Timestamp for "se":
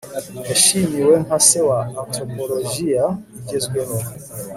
1.47-1.59